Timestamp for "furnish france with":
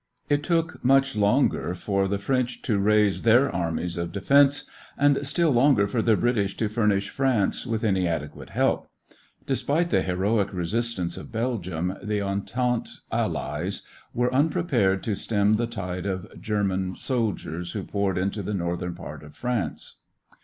6.69-7.83